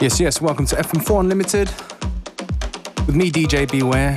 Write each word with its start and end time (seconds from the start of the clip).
Yes, 0.00 0.20
yes, 0.20 0.40
welcome 0.40 0.64
to 0.66 0.76
FM4 0.76 1.20
Unlimited 1.22 1.68
with 3.04 3.16
me, 3.16 3.32
DJ 3.32 3.68
Beware. 3.68 4.16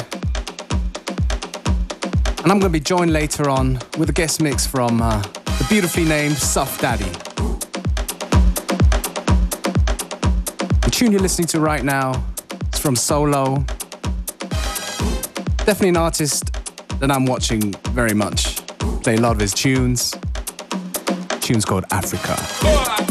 And 2.44 2.52
I'm 2.52 2.60
going 2.60 2.62
to 2.62 2.70
be 2.70 2.80
joined 2.80 3.12
later 3.12 3.50
on 3.50 3.80
with 3.98 4.08
a 4.08 4.14
guest 4.14 4.44
mix 4.44 4.68
from 4.68 5.02
uh, 5.02 5.20
the 5.22 5.66
beautifully 5.70 6.06
named 6.06 6.38
Suff 6.38 6.80
Daddy. 6.80 7.10
The 10.82 10.92
tune 10.92 11.12
you're 11.12 11.20
listening 11.20 11.48
to 11.48 11.60
right 11.60 11.84
now 11.84 12.24
is 12.72 12.80
from 12.80 12.96
Solo. 12.96 13.66
Definitely 15.66 15.90
an 15.90 15.98
artist 15.98 16.54
that 17.00 17.10
I'm 17.10 17.26
watching 17.26 17.74
very 17.90 18.14
much. 18.14 18.58
Play 19.02 19.16
a 19.16 19.20
lot 19.20 19.32
of 19.32 19.40
his 19.40 19.56
tunes. 19.56 20.14
Tune's 21.40 21.66
called 21.66 21.86
Africa. 21.90 23.11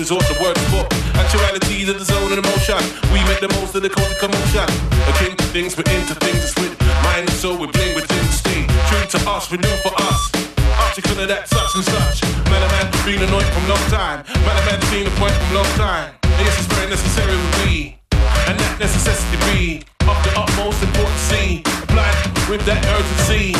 resort 0.00 0.24
to 0.24 0.36
word 0.40 0.56
for 0.72 0.88
Actualities 1.20 1.92
of 1.92 2.00
the 2.00 2.04
zone 2.08 2.32
and 2.32 2.40
emotion. 2.40 2.80
We 3.12 3.20
make 3.28 3.44
the 3.44 3.52
most 3.60 3.76
of 3.76 3.84
the 3.84 3.92
cold 3.92 4.16
commotion. 4.16 4.64
Akin 5.12 5.36
to 5.36 5.46
things, 5.52 5.76
we're 5.76 5.84
into 5.92 6.16
things 6.16 6.40
that's 6.40 6.56
with 6.56 6.72
mind 7.04 7.28
and 7.28 7.36
soul, 7.36 7.60
we 7.60 7.68
play 7.68 7.92
bling 7.92 8.00
with 8.00 8.08
instinct. 8.08 8.72
True 8.88 9.04
to 9.12 9.18
us, 9.28 9.52
we're 9.52 9.60
new 9.60 9.76
for 9.84 9.92
us. 10.00 10.32
Article 10.80 11.20
of 11.20 11.28
that 11.28 11.44
such 11.52 11.76
and 11.76 11.84
such. 11.84 12.24
Man, 12.48 12.64
a 12.64 12.68
man 12.72 12.88
been 13.04 13.20
annoyed 13.20 13.44
from 13.52 13.68
long 13.68 13.84
time. 13.92 14.24
Man, 14.40 14.56
a 14.56 14.64
man 14.64 14.80
seen 14.88 15.04
a 15.04 15.12
point 15.20 15.36
from 15.36 15.60
long 15.60 15.72
time. 15.76 16.16
And 16.24 16.44
this 16.48 16.56
is 16.56 16.66
very 16.72 16.88
necessary 16.88 17.36
with 17.36 17.54
me. 17.68 18.00
And 18.48 18.56
that 18.56 18.80
necessity 18.80 19.36
be 19.52 19.60
of 20.08 20.16
the 20.24 20.32
utmost 20.32 20.80
importance. 20.80 21.60
Applied 21.84 22.16
with 22.48 22.64
that 22.64 22.80
urgency. 22.96 23.52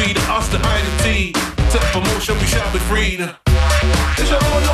We 0.00 0.16
the 0.16 0.24
us, 0.32 0.48
the 0.48 0.56
I, 0.56 0.80
the 0.80 0.94
T. 1.04 1.36
Set 1.68 1.84
for 1.92 2.00
motion, 2.00 2.40
we 2.40 2.48
shall 2.48 2.64
be 2.72 2.80
freed. 2.88 3.20
It's 4.16 4.30
your 4.32 4.40
own 4.40 4.71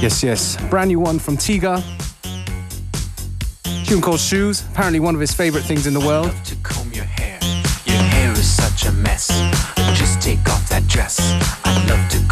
Yes, 0.00 0.22
yes. 0.22 0.56
Brand 0.68 0.88
new 0.88 1.00
one 1.00 1.18
from 1.18 1.36
Tiga. 1.36 1.82
Tune 3.86 4.00
called 4.00 4.20
Shoes. 4.20 4.62
Apparently 4.70 5.00
one 5.00 5.14
of 5.14 5.20
his 5.20 5.32
favorite 5.32 5.64
things 5.64 5.86
in 5.86 5.94
the 5.94 6.00
world. 6.00 6.32
To 6.44 6.56
comb 6.62 6.92
your 6.92 7.04
hair. 7.04 7.38
Your 7.86 7.96
hair 7.96 8.32
is 8.32 8.48
such 8.48 8.86
a 8.86 8.92
mess. 8.92 9.28
Just 9.98 10.20
take 10.20 10.40
off 10.50 10.68
that 10.68 10.86
dress. 10.86 11.18
I 11.64 11.86
love 11.88 12.10
to 12.10 12.25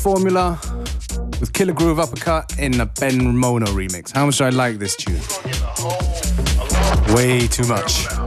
formula 0.00 0.58
with 1.40 1.52
Killer 1.52 1.74
Groove 1.74 1.98
uppercut 1.98 2.58
in 2.58 2.80
a 2.80 2.86
Ben 2.86 3.36
Mono 3.36 3.66
remix. 3.66 4.12
How 4.12 4.24
much 4.24 4.38
do 4.38 4.44
I 4.44 4.50
like 4.50 4.78
this 4.78 4.96
tune? 4.96 5.20
Way 7.14 7.46
too 7.48 7.66
much. 7.66 8.19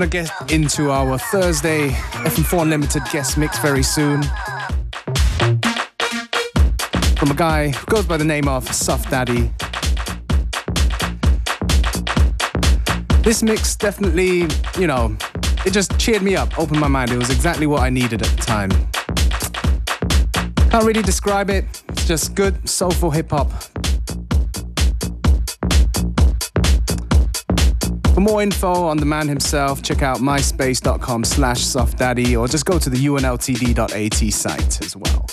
We're 0.00 0.06
gonna 0.06 0.24
get 0.24 0.50
into 0.50 0.90
our 0.90 1.18
Thursday 1.18 1.90
FM4 1.90 2.62
Unlimited 2.62 3.02
guest 3.12 3.36
mix 3.36 3.58
very 3.58 3.82
soon. 3.82 4.22
From 7.18 7.30
a 7.30 7.34
guy 7.36 7.68
who 7.68 7.84
goes 7.84 8.06
by 8.06 8.16
the 8.16 8.24
name 8.24 8.48
of 8.48 8.66
Suff 8.72 9.10
Daddy. 9.10 9.50
This 13.22 13.42
mix 13.42 13.76
definitely, 13.76 14.46
you 14.78 14.86
know, 14.86 15.14
it 15.66 15.74
just 15.74 15.98
cheered 15.98 16.22
me 16.22 16.34
up, 16.34 16.58
opened 16.58 16.80
my 16.80 16.88
mind. 16.88 17.10
It 17.10 17.18
was 17.18 17.28
exactly 17.28 17.66
what 17.66 17.82
I 17.82 17.90
needed 17.90 18.22
at 18.22 18.28
the 18.28 18.42
time. 18.42 18.70
Can't 20.70 20.84
really 20.86 21.02
describe 21.02 21.50
it. 21.50 21.82
It's 21.90 22.08
just 22.08 22.34
good, 22.34 22.66
soulful 22.66 23.10
hip 23.10 23.28
hop. 23.28 23.50
For 28.20 28.24
more 28.24 28.42
info 28.42 28.84
on 28.84 28.98
the 28.98 29.06
man 29.06 29.28
himself, 29.28 29.80
check 29.80 30.02
out 30.02 30.18
myspace.com 30.18 31.24
slash 31.24 31.62
suffdaddy 31.62 32.36
or 32.36 32.46
just 32.48 32.66
go 32.66 32.78
to 32.78 32.90
the 32.90 32.98
unltd.at 32.98 34.34
site 34.34 34.84
as 34.84 34.94
well. 34.94 35.26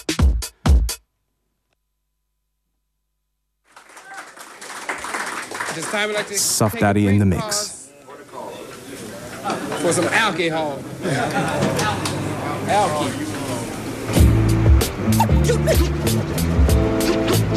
This 5.75 5.91
time 5.91 6.13
like 6.13 6.27
to 6.27 6.37
Suff 6.39 6.79
Daddy 6.79 7.07
in 7.07 7.19
the 7.19 7.25
mix. 7.25 7.91
For 9.81 9.91
some 9.91 10.05
alcohol. 10.05 10.79
Alky. 12.67 13.11
You 15.45 15.57
need, 15.59 15.79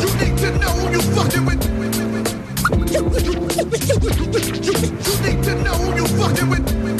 you 0.00 0.10
need 0.18 0.38
to 0.38 0.58
know 0.58 0.90
you 0.90 1.00
fucking 1.00 1.46
with. 1.46 1.89
You, 2.70 3.02
need 5.22 5.42
to 5.44 5.54
know 5.62 5.74
who 5.74 5.96
you 5.96 6.06
fucking 6.06 6.48
with. 6.50 6.99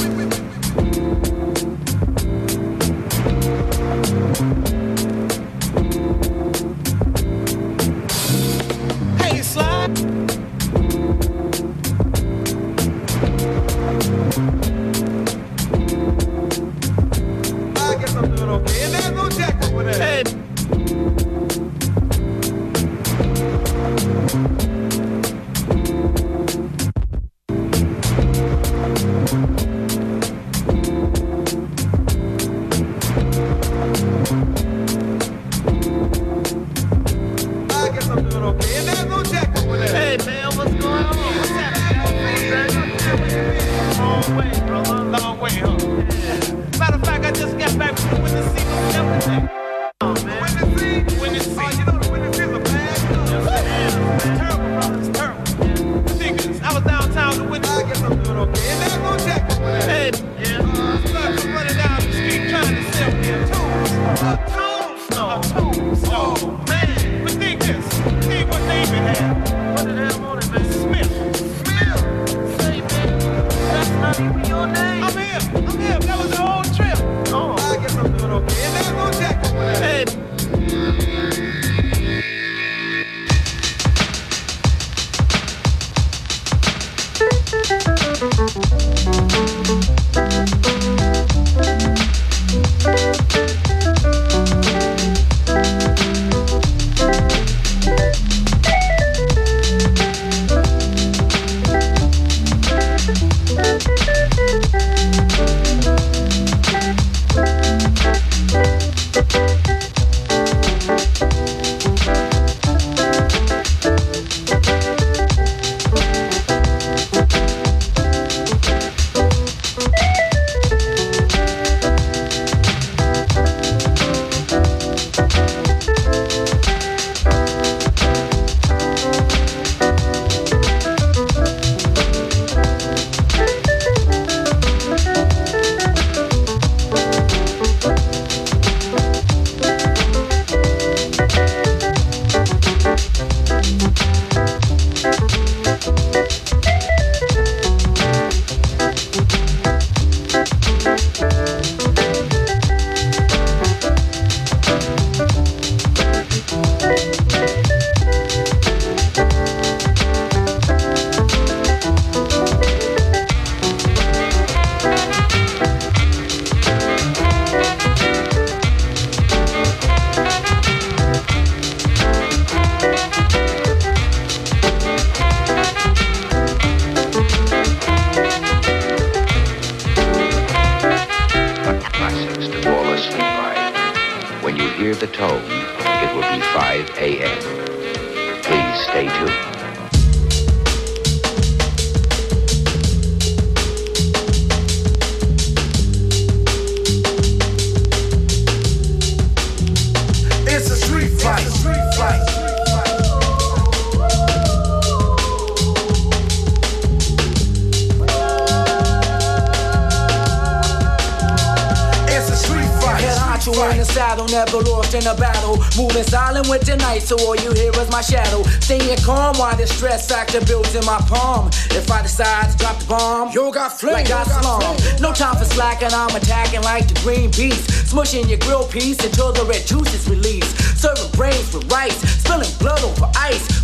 So 217.11 217.19
all 217.27 217.35
you 217.35 217.51
hear 217.55 217.73
is 217.73 217.91
my 217.91 218.01
shadow. 218.01 218.41
Staying 218.61 218.97
calm 218.99 219.37
while 219.37 219.57
the 219.57 219.67
stress 219.67 220.09
factor 220.09 220.41
builds 220.45 220.77
in 220.77 220.85
my 220.87 220.99
palm. 221.09 221.49
If 221.75 221.91
I 221.91 222.03
decide 222.03 222.53
to 222.53 222.57
drop 222.57 222.79
the 222.79 222.87
bomb, 222.87 223.33
yo 223.33 223.51
got 223.51 223.73
flame, 223.81 223.95
like 223.95 224.11
I 224.11 224.23
slum. 224.23 224.63
No 225.01 225.13
time 225.13 225.37
for 225.37 225.45
slacking, 225.45 225.91
I'm 225.93 226.15
attacking 226.15 226.63
like 226.63 226.87
the 226.87 226.95
green 227.01 227.33
beast. 227.33 227.67
Smushing 227.91 228.29
your 228.29 228.39
grill 228.39 228.65
piece 228.69 229.05
until 229.05 229.33
the 229.33 229.45
red 229.45 229.67
juice 229.67 229.93
is 229.93 230.09
released. 230.09 230.55
Serving 230.79 231.11
brains 231.19 231.53
with 231.53 231.71
rice, 231.73 231.99
spilling 232.23 232.55
blood 232.61 232.79
over. 232.85 233.10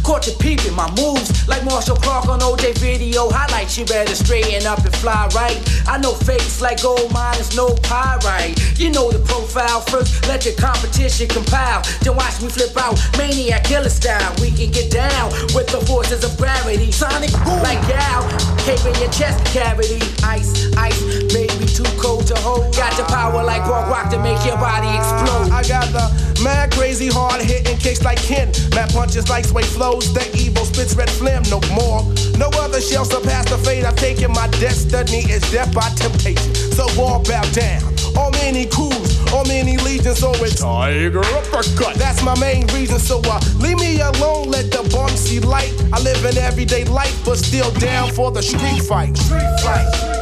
Caught 0.07 0.29
you 0.29 0.35
peeping 0.39 0.73
my 0.73 0.89
moves 0.95 1.49
like 1.49 1.65
Marcia 1.65 1.95
Clark 1.95 2.29
on 2.29 2.39
OJ 2.39 2.79
video 2.79 3.29
highlights. 3.29 3.77
You 3.77 3.85
better 3.85 4.15
straighten 4.15 4.65
up 4.65 4.79
and 4.85 4.95
fly 4.95 5.29
right. 5.35 5.59
I 5.89 5.99
know 5.99 6.13
fakes 6.15 6.61
like 6.61 6.81
gold 6.81 7.13
miners, 7.13 7.57
no 7.57 7.75
pyrite. 7.83 8.55
You 8.79 8.91
know 8.93 9.11
the 9.11 9.19
profile 9.27 9.81
first, 9.81 10.29
let 10.29 10.45
your 10.47 10.55
competition 10.55 11.27
compile. 11.27 11.83
Then 12.03 12.15
watch 12.15 12.41
me 12.41 12.49
flip 12.49 12.77
out, 12.79 12.95
maniac 13.19 13.65
killer 13.65 13.91
style. 13.91 14.33
We 14.41 14.53
can 14.53 14.71
get 14.71 14.93
down 14.93 15.33
with 15.59 15.67
the 15.75 15.83
forces 15.91 16.23
of 16.23 16.39
gravity. 16.39 16.93
Sonic 16.93 17.33
boom 17.43 17.59
like 17.67 17.83
Guile, 17.91 18.23
cave 18.63 18.87
in 18.87 18.95
your 19.03 19.11
chest 19.11 19.43
cavity. 19.51 19.99
Ice, 20.23 20.71
ice, 20.77 21.03
baby, 21.35 21.67
too 21.67 21.83
cold 21.99 22.29
to 22.29 22.37
hold. 22.47 22.71
Got 22.77 22.97
the 22.97 23.03
power 23.11 23.43
like 23.43 23.67
Rock 23.67 23.91
Rock 23.91 24.11
to 24.11 24.23
make 24.23 24.39
your 24.47 24.57
body 24.57 24.87
explode. 24.87 25.51
I 25.51 25.67
got 25.67 25.91
the 25.91 26.07
mad 26.45 26.71
crazy 26.71 27.09
hard 27.09 27.43
hitting 27.43 27.77
kicks 27.79 28.05
like 28.05 28.23
Ken. 28.23 28.53
Mad 28.71 28.91
punches 28.93 29.29
like 29.29 29.45
sway 29.45 29.65
flows. 29.97 30.13
That 30.15 30.35
evil 30.37 30.65
spits 30.65 30.95
red 30.95 31.11
phlegm 31.11 31.43
no 31.51 31.61
more. 31.75 32.03
No 32.39 32.49
other 32.61 32.81
shall 32.81 33.05
surpass 33.05 33.49
the 33.51 33.59
fate 33.59 33.85
I've 33.85 33.97
taken. 33.97 34.33
My 34.33 34.49
destiny 34.61 35.31
is 35.31 35.43
death 35.51 35.75
by 35.75 35.89
temptation. 35.97 36.55
So 36.55 36.87
all 37.01 37.23
bow 37.23 37.43
down. 37.53 37.83
On 38.17 38.33
many 38.33 38.67
crews, 38.67 39.33
on 39.33 39.47
many 39.47 39.77
legions, 39.79 40.21
so 40.21 40.33
it's 40.37 40.61
Tiger 40.61 41.21
Uppercut. 41.21 41.97
That's 41.97 42.23
my 42.23 42.39
main 42.41 42.67
reason. 42.69 42.99
So 42.99 43.21
uh, 43.25 43.41
leave 43.59 43.79
me 43.79 44.01
alone, 44.01 44.49
let 44.49 44.71
the 44.71 44.89
bum 44.91 45.11
see 45.11 45.41
light. 45.41 45.73
I 45.93 46.01
live 46.01 46.25
an 46.25 46.39
everyday 46.39 46.85
life, 46.85 47.23
but 47.25 47.37
still 47.37 47.71
down 47.73 48.13
for 48.13 48.31
the 48.31 48.43
street 48.43 48.83
fight. 48.83 49.17
Street 49.19 49.61
fight. 49.63 50.16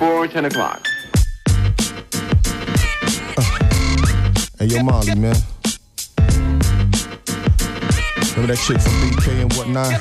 Before 0.00 0.26
10 0.26 0.46
o'clock. 0.46 0.86
Hey, 4.58 4.64
yo, 4.64 4.82
Molly, 4.82 5.14
man. 5.14 5.36
Remember 8.32 8.48
that 8.48 8.62
chick 8.64 8.80
from 8.80 8.94
BK 8.96 9.42
and 9.42 9.52
whatnot? 9.52 9.92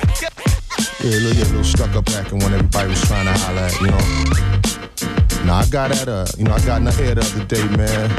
Yeah, 1.03 1.19
little, 1.19 1.33
yeah, 1.33 1.43
little 1.47 1.63
stuck 1.65 1.93
up 1.97 2.07
acting 2.11 2.39
when 2.39 2.53
everybody 2.53 2.87
was 2.87 3.01
trying 3.01 3.25
to 3.25 3.33
holler 3.39 3.59
at, 3.59 3.81
you 3.81 3.87
know? 3.87 5.45
Nah, 5.45 5.59
I 5.59 5.65
got 5.65 5.91
at 5.91 6.07
her, 6.07 6.23
uh, 6.23 6.27
you 6.37 6.45
know, 6.45 6.53
I 6.53 6.65
got 6.65 6.77
in 6.77 6.85
the 6.85 6.93
head 6.93 7.17
the 7.17 7.21
other 7.21 7.43
day, 7.43 7.63
man. 7.75 8.09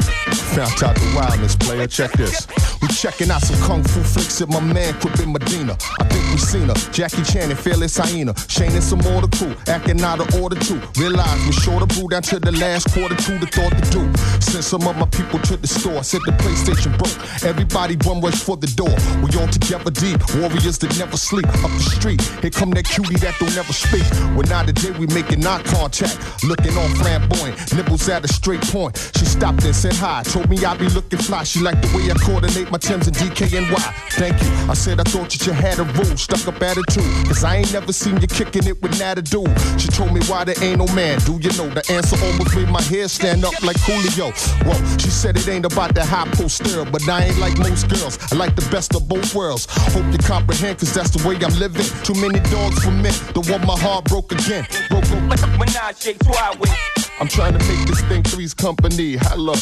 Found 0.53 0.83
out 0.83 0.95
the 0.95 1.13
wildness, 1.15 1.55
player. 1.55 1.87
Check 1.87 2.11
this. 2.11 2.45
We 2.81 2.89
checking 2.89 3.31
out 3.31 3.41
some 3.41 3.59
kung 3.65 3.83
fu 3.83 4.03
flicks 4.03 4.39
at 4.41 4.49
my 4.49 4.59
man 4.59 4.93
Crip 4.99 5.19
in 5.19 5.31
Medina. 5.31 5.77
Think 6.11 6.31
we 6.31 6.37
seen 6.37 6.67
her. 6.67 6.91
Jackie 6.91 7.23
Chan 7.23 7.49
and 7.49 7.59
Fearless 7.59 7.97
Hyena. 7.97 8.33
Shane 8.47 8.71
and 8.73 8.83
some 8.83 8.99
more 8.99 9.21
the 9.21 9.29
crew. 9.37 9.55
Acting 9.67 10.01
out 10.01 10.19
of 10.19 10.27
order 10.41 10.59
too. 10.59 10.79
Realize 10.97 11.39
we 11.45 11.53
short 11.53 11.81
of 11.83 11.89
brew 11.89 12.07
down 12.09 12.21
to 12.23 12.39
the 12.39 12.51
last 12.51 12.91
quarter 12.93 13.15
two 13.15 13.37
the 13.39 13.47
thought 13.47 13.71
to 13.71 13.83
do. 13.89 14.03
Send 14.41 14.63
some 14.63 14.85
of 14.87 14.97
my 14.97 15.05
people 15.07 15.39
to 15.39 15.55
the 15.57 15.67
store. 15.67 16.03
Said 16.03 16.21
the 16.25 16.33
PlayStation 16.33 16.97
broke. 16.97 17.15
Everybody 17.43 17.95
one 18.03 18.19
rush 18.21 18.43
for 18.43 18.57
the 18.57 18.67
door. 18.75 18.93
We 19.23 19.31
all 19.39 19.47
together 19.47 19.91
deep. 19.91 20.19
Warriors 20.35 20.77
that 20.79 20.97
never 20.99 21.17
sleep. 21.17 21.47
Up 21.63 21.71
the 21.71 21.85
street. 21.95 22.21
Here 22.41 22.51
come 22.51 22.71
that 22.71 22.85
cutie 22.85 23.15
that 23.23 23.35
don't 23.39 23.55
never 23.55 23.73
speak. 23.73 24.03
When 24.35 24.47
now 24.49 24.63
today 24.63 24.91
we 24.99 25.07
making 25.07 25.45
eye 25.45 25.63
contact. 25.63 26.43
Looking 26.43 26.77
all 26.77 26.89
flamboyant. 26.99 27.55
Nipples 27.73 28.07
at 28.09 28.25
a 28.25 28.27
straight 28.27 28.61
point. 28.61 28.97
She 29.17 29.25
stopped 29.25 29.63
and 29.63 29.75
said 29.75 29.93
hi. 29.93 30.23
Told 30.23 30.49
me 30.49 30.57
I 30.65 30.75
be 30.75 30.89
looking 30.89 31.19
fly. 31.19 31.43
She 31.43 31.59
liked 31.61 31.81
the 31.81 31.89
way 31.95 32.11
I 32.11 32.15
coordinate 32.15 32.69
my 32.71 32.77
Tim's 32.77 33.07
and 33.07 33.15
DKNY. 33.15 34.11
Thank 34.19 34.41
you. 34.43 34.49
I 34.69 34.73
said 34.73 34.99
I 34.99 35.03
thought 35.03 35.29
that 35.31 35.45
you 35.45 35.53
had 35.53 35.79
a 35.79 35.85
stuck 36.03 36.47
up 36.47 36.61
attitude. 36.61 37.03
Cause 37.27 37.43
I 37.43 37.57
ain't 37.57 37.73
never 37.73 37.93
seen 37.93 38.19
you 38.21 38.27
kicking 38.27 38.67
it 38.67 38.81
with 38.81 38.99
Nata 38.99 39.21
dude. 39.21 39.49
She 39.79 39.87
told 39.87 40.13
me 40.13 40.21
why 40.27 40.43
there 40.43 40.61
ain't 40.63 40.79
no 40.79 40.87
man. 40.93 41.19
Do 41.19 41.33
you 41.33 41.51
know 41.57 41.69
the 41.69 41.83
answer 41.91 42.17
almost 42.23 42.55
made 42.55 42.69
my 42.69 42.81
hair 42.81 43.07
stand 43.07 43.45
up 43.45 43.61
like 43.63 43.77
Julio? 43.81 44.33
Well, 44.65 44.97
she 44.97 45.09
said 45.09 45.37
it 45.37 45.47
ain't 45.47 45.65
about 45.65 45.95
the 45.95 46.05
high 46.05 46.27
posterior, 46.31 46.85
but 46.85 47.07
I 47.07 47.25
ain't 47.25 47.37
like 47.39 47.57
most 47.57 47.89
girls. 47.89 48.17
I 48.31 48.35
like 48.35 48.55
the 48.55 48.67
best 48.71 48.95
of 48.95 49.07
both 49.07 49.33
worlds. 49.35 49.67
Hope 49.69 50.05
you 50.11 50.17
comprehend, 50.19 50.79
cause 50.79 50.93
that's 50.93 51.11
the 51.11 51.27
way 51.27 51.35
I'm 51.35 51.57
living. 51.59 51.85
Too 52.03 52.15
many 52.15 52.39
dogs 52.49 52.83
for 52.83 52.91
men. 52.91 53.13
Don't 53.33 53.49
want 53.49 53.65
my 53.65 53.77
heart 53.77 54.05
broke 54.05 54.31
again. 54.31 54.65
Broke, 54.89 55.07
broke. 55.07 55.41
Menage 55.59 56.07
a 56.07 56.13
trois 56.13 56.55
with. 56.59 56.71
I'm 57.19 57.27
trying 57.27 57.57
to 57.57 57.59
make 57.67 57.87
this 57.87 58.01
thing 58.01 58.23
three's 58.23 58.53
company. 58.53 59.17
Hello. 59.17 59.53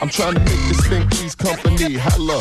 I'm 0.00 0.08
trying 0.08 0.34
to 0.34 0.40
make 0.40 0.60
this 0.68 0.86
thing 0.88 1.08
three's 1.08 1.34
company. 1.34 1.94
Hello. 1.94 2.38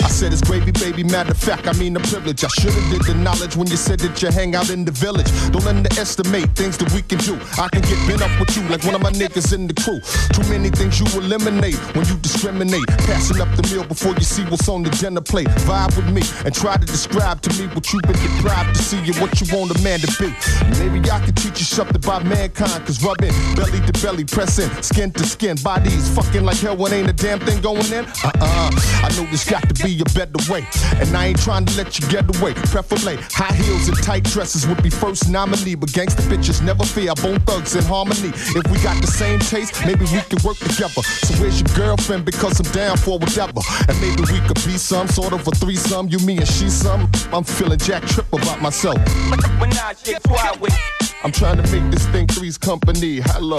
I 0.00 0.08
said 0.08 0.32
it's 0.32 0.42
gravy, 0.42 0.70
baby. 0.72 1.02
Matter 1.02 1.32
of 1.32 1.38
fact, 1.38 1.66
I 1.66 1.72
mean 1.72 1.94
the 1.94 2.00
privilege. 2.00 2.44
I 2.44 2.48
should've 2.48 2.90
did 2.90 3.02
the 3.02 3.14
knowledge 3.14 3.56
when 3.56 3.66
you 3.66 3.76
said 3.76 3.98
that 4.00 4.22
you 4.22 4.30
hang 4.30 4.54
out 4.54 4.70
in 4.70 4.84
the 4.84 4.92
village. 4.92 5.26
Don't 5.50 5.66
underestimate 5.66 6.54
things 6.54 6.78
that 6.78 6.92
we 6.92 7.02
can 7.02 7.18
do. 7.18 7.34
I 7.58 7.68
can 7.68 7.82
get 7.82 7.98
bent 8.06 8.22
up 8.22 8.30
with 8.38 8.56
you 8.56 8.62
like 8.68 8.84
one 8.84 8.94
of 8.94 9.02
my 9.02 9.10
niggas 9.10 9.52
in 9.52 9.66
the 9.66 9.74
crew. 9.74 9.98
Too 10.36 10.46
many 10.48 10.70
things 10.70 11.00
you 11.00 11.06
eliminate 11.18 11.76
when 11.96 12.06
you 12.06 12.16
discriminate. 12.18 12.86
Passing 13.08 13.40
up 13.40 13.50
the 13.56 13.66
meal 13.74 13.84
before 13.84 14.14
you 14.14 14.22
see 14.22 14.44
what's 14.44 14.68
on 14.68 14.82
the 14.82 14.90
dinner 14.90 15.20
plate. 15.20 15.48
Vibe 15.66 15.96
with 15.96 16.12
me 16.12 16.22
and 16.44 16.54
try 16.54 16.76
to 16.76 16.86
describe 16.86 17.42
to 17.42 17.50
me 17.58 17.66
what 17.74 17.90
you've 17.92 18.02
been 18.02 18.20
deprived 18.20 18.76
to 18.76 18.82
see 18.82 18.98
and 18.98 19.16
what 19.16 19.34
you 19.40 19.46
want 19.50 19.74
a 19.74 19.78
man 19.82 19.98
to 19.98 20.10
be. 20.20 20.30
Maybe 20.78 21.02
I 21.10 21.18
can 21.24 21.34
teach 21.34 21.58
you 21.58 21.66
something 21.66 21.96
about 21.96 22.24
mankind. 22.24 22.86
Cause 22.86 23.02
rubbing 23.02 23.32
belly 23.56 23.80
to 23.80 23.94
belly, 24.04 24.24
pressing 24.24 24.67
skin 24.82 25.10
to 25.12 25.24
skin, 25.24 25.56
bodies 25.62 26.14
fucking 26.14 26.44
like 26.44 26.58
hell 26.58 26.76
when 26.76 26.92
ain't 26.92 27.08
a 27.08 27.12
damn 27.12 27.40
thing 27.40 27.60
going 27.60 27.92
in. 27.92 28.04
Uh 28.24 28.32
uh. 28.40 28.70
I 29.02 29.08
know 29.16 29.24
there's 29.24 29.44
got 29.44 29.68
to 29.68 29.84
be 29.84 30.00
a 30.00 30.04
better 30.14 30.52
way. 30.52 30.66
And 30.96 31.16
I 31.16 31.26
ain't 31.26 31.40
trying 31.40 31.64
to 31.66 31.76
let 31.76 31.98
you 31.98 32.08
get 32.08 32.24
away. 32.38 32.54
Preferably 32.54 33.16
high 33.32 33.54
heels 33.54 33.88
and 33.88 33.96
tight 34.02 34.24
dresses 34.24 34.66
would 34.66 34.82
be 34.82 34.90
first 34.90 35.28
nominee. 35.30 35.74
But 35.74 35.90
gangsta 35.90 36.22
bitches 36.22 36.62
never 36.62 36.84
fear. 36.84 37.14
Bone 37.14 37.40
thugs 37.40 37.74
in 37.76 37.84
harmony. 37.84 38.32
If 38.34 38.70
we 38.70 38.78
got 38.82 39.00
the 39.00 39.06
same 39.06 39.38
taste, 39.38 39.84
maybe 39.86 40.04
we 40.12 40.20
can 40.22 40.38
work 40.44 40.58
together. 40.58 41.02
So 41.02 41.34
where's 41.40 41.60
your 41.60 41.70
girlfriend? 41.76 42.24
Because 42.24 42.60
I'm 42.60 42.70
down 42.72 42.96
for 42.96 43.18
whatever. 43.18 43.60
And 43.88 44.00
maybe 44.00 44.22
we 44.32 44.40
could 44.46 44.62
be 44.64 44.78
some 44.78 45.08
sort 45.08 45.32
of 45.32 45.46
a 45.46 45.50
threesome. 45.52 46.08
You, 46.08 46.18
me, 46.20 46.38
and 46.38 46.48
she 46.48 46.68
some. 46.68 47.10
I'm 47.32 47.44
feeling 47.44 47.78
jack 47.78 48.02
trip 48.04 48.32
about 48.32 48.60
myself. 48.60 48.98
A 48.98 50.20
trois 50.20 50.56
with. 50.60 50.97
I'm 51.24 51.32
trying 51.32 51.60
to 51.60 51.72
make 51.72 51.90
this 51.90 52.06
thing 52.06 52.28
three's 52.28 52.56
company. 52.56 53.20
Hello. 53.24 53.58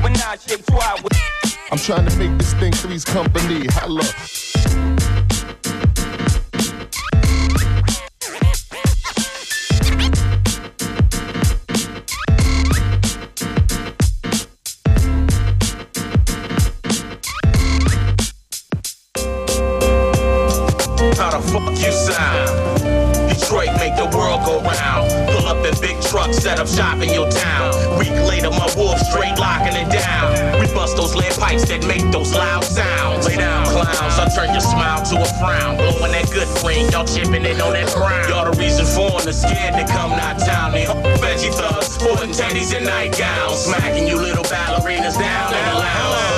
Menage 0.00 0.52
a 0.52 0.58
trois 0.62 0.94
with. 1.02 1.12
I'm 1.72 1.78
trying 1.78 2.06
to 2.06 2.16
make 2.18 2.38
this 2.38 2.54
thing 2.54 2.72
three's 2.72 3.04
company. 3.04 3.66
Holla. 3.66 4.04
How 21.16 21.30
the 21.30 21.48
fuck 21.50 21.70
you 21.70 21.92
sound? 21.92 22.75
Detroit 23.36 23.68
make 23.76 23.94
the 23.96 24.08
world 24.16 24.40
go 24.48 24.64
round. 24.64 25.12
Pull 25.28 25.44
up 25.44 25.60
in 25.60 25.76
big 25.80 26.00
trucks, 26.00 26.38
set 26.38 26.58
up 26.58 26.66
shop 26.66 27.04
in 27.04 27.12
your 27.12 27.28
town. 27.28 27.98
Week 27.98 28.16
later, 28.24 28.48
my 28.50 28.64
wolf 28.76 28.98
straight 29.12 29.36
locking 29.38 29.76
it 29.76 29.92
down. 29.92 30.58
We 30.58 30.66
bust 30.72 30.96
those 30.96 31.14
lead 31.14 31.32
pipes 31.36 31.68
that 31.68 31.86
make 31.86 32.10
those 32.10 32.32
loud 32.32 32.64
sounds. 32.64 33.26
Lay 33.26 33.36
down, 33.36 33.66
clowns. 33.66 34.16
I 34.16 34.32
turn 34.34 34.50
your 34.56 34.64
smile 34.64 35.04
to 35.12 35.20
a 35.20 35.28
frown. 35.36 35.76
Blowing 35.76 36.12
that 36.16 36.32
good 36.32 36.48
green, 36.64 36.88
y'all 36.90 37.04
chipping 37.04 37.44
it 37.44 37.60
on 37.60 37.74
that 37.74 37.92
brown. 37.92 38.28
Y'all 38.28 38.50
the 38.50 38.56
reason 38.56 38.86
foreigners 38.86 39.36
scared 39.36 39.74
to 39.76 39.84
come 39.92 40.10
not 40.16 40.38
town. 40.38 40.72
They 40.72 40.86
veggie 41.20 41.52
thugs, 41.52 41.92
sporting 41.92 42.32
teddies 42.32 42.74
and 42.74 42.86
nightgowns. 42.86 43.68
Smacking 43.68 44.08
you 44.08 44.16
little 44.16 44.44
ballerinas 44.44 45.18
down 45.20 45.52
in 45.52 45.64
the 45.68 45.76
lounge. 45.76 46.35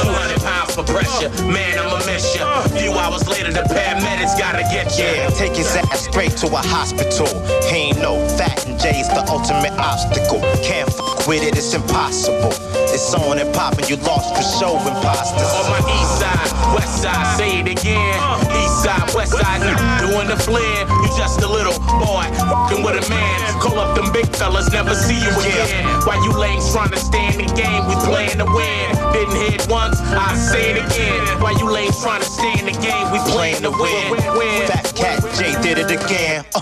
200 0.79 0.87
for 0.87 0.93
pressure. 0.93 1.31
Man, 1.45 1.79
I'ma 1.79 1.99
miss 2.07 2.37
ya. 2.37 2.63
Few 2.69 2.93
hours 2.93 3.27
later, 3.29 3.53
the 3.53 3.63
paramedics 3.63 4.39
gotta 4.39 4.63
get 4.71 4.97
ya. 4.99 5.29
Take 5.31 5.57
his 5.57 5.75
ass 5.77 6.05
straight 6.05 6.37
to 6.39 6.47
a 6.47 6.59
hospital. 6.59 7.27
He 7.71 7.91
ain't 7.91 7.99
no 7.99 8.27
fat 8.37 8.67
and 8.67 8.79
J's 8.79 9.09
the 9.09 9.25
ultimate 9.29 9.73
obstacle. 9.79 10.41
Can't 10.63 10.91
fuck 10.93 11.27
with 11.27 11.43
it, 11.43 11.57
it's 11.57 11.75
impossible. 11.75 12.53
It's 12.93 13.15
on 13.15 13.39
and 13.39 13.53
popping, 13.55 13.87
you 13.87 13.97
lost 14.03 14.35
for 14.35 14.45
show 14.59 14.75
imposters. 14.77 15.51
On 15.59 15.67
my 15.71 15.83
east 15.97 16.19
side, 16.19 16.49
west 16.75 17.03
side, 17.03 17.37
say 17.37 17.61
it 17.61 17.69
again. 17.69 18.17
East 18.57 18.83
side, 18.83 19.05
west 19.15 19.33
side, 19.33 19.61
doing 20.01 20.29
the 20.29 20.37
flare. 20.37 20.83
You 21.03 21.09
just 21.17 21.41
a 21.43 21.49
little 21.49 21.77
boy, 22.01 22.25
fucking 22.49 22.83
with 22.83 22.97
a 22.97 23.05
man. 23.11 23.61
Call 23.61 23.79
up 23.79 23.97
them 23.97 24.13
big 24.13 24.27
fellas, 24.37 24.71
never 24.73 24.95
see 24.95 25.19
you 25.19 25.31
again. 25.41 25.85
Why 26.07 26.17
you 26.25 26.33
lames 26.33 26.73
trying 26.73 26.91
to 26.91 26.99
stay 26.99 27.27
in 27.29 27.47
the 27.47 27.51
game? 27.55 27.87
We 27.89 27.95
playing 28.07 28.39
to 28.39 28.47
win. 28.47 28.87
Didn't 29.13 29.37
hit 29.37 29.67
once, 29.69 30.01
I 30.01 30.35
say 30.37 30.73
it 30.73 30.79
again. 30.79 31.41
Why 31.41 31.53
you 31.53 31.71
lames 31.71 32.01
trying 32.03 32.23
to 32.23 32.29
stay 32.29 32.59
in 32.59 32.67
the 32.67 32.77
game? 32.81 33.13
We 33.13 33.19
playing 33.33 33.63
to 33.63 33.71
win. 33.71 34.11
win. 34.37 34.67
Fat 34.69 34.93
Cat 34.97 35.21
J 35.37 35.55
did 35.63 35.79
it 35.79 35.91
again. 35.91 36.45
Uh, 36.55 36.61